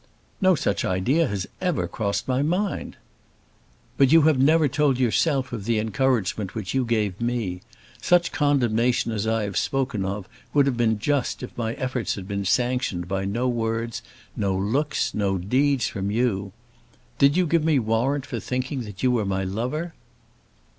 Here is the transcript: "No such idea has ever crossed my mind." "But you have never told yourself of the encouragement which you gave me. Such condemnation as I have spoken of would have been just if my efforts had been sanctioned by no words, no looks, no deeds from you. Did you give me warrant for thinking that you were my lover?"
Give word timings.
"No 0.41 0.55
such 0.55 0.83
idea 0.83 1.27
has 1.27 1.45
ever 1.61 1.87
crossed 1.87 2.27
my 2.27 2.41
mind." 2.41 2.97
"But 3.97 4.11
you 4.11 4.23
have 4.23 4.39
never 4.39 4.67
told 4.67 4.97
yourself 4.97 5.53
of 5.53 5.65
the 5.65 5.77
encouragement 5.77 6.55
which 6.55 6.73
you 6.73 6.85
gave 6.85 7.21
me. 7.21 7.61
Such 8.01 8.31
condemnation 8.31 9.11
as 9.11 9.27
I 9.27 9.43
have 9.43 9.57
spoken 9.57 10.03
of 10.03 10.27
would 10.55 10.65
have 10.65 10.75
been 10.75 10.97
just 10.97 11.43
if 11.43 11.55
my 11.55 11.73
efforts 11.75 12.15
had 12.15 12.27
been 12.27 12.45
sanctioned 12.45 13.07
by 13.07 13.25
no 13.25 13.47
words, 13.47 14.01
no 14.35 14.55
looks, 14.55 15.13
no 15.13 15.37
deeds 15.37 15.85
from 15.85 16.09
you. 16.09 16.51
Did 17.19 17.37
you 17.37 17.45
give 17.45 17.63
me 17.63 17.77
warrant 17.77 18.25
for 18.25 18.39
thinking 18.39 18.81
that 18.85 19.03
you 19.03 19.11
were 19.11 19.23
my 19.25 19.43
lover?" 19.43 19.93